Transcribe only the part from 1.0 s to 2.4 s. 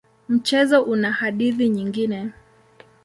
hadithi nyingine.